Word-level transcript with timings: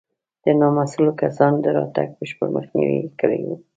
د 0.43 0.45
نامسوولو 0.59 1.11
کسانو 1.21 1.57
د 1.65 1.67
راتګ 1.77 2.07
بشپړ 2.17 2.47
مخنیوی 2.57 2.97
یې 3.03 3.09
کړی 3.21 3.39
و. 3.47 3.49